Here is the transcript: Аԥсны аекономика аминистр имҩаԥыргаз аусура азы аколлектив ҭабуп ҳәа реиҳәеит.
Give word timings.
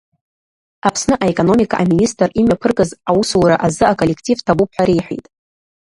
Аԥсны 0.87 1.15
аекономика 1.23 1.75
аминистр 1.81 2.29
имҩаԥыргаз 2.39 2.91
аусура 3.09 3.55
азы 3.65 3.85
аколлектив 3.91 4.37
ҭабуп 4.45 4.69
ҳәа 4.75 4.83
реиҳәеит. 4.87 5.25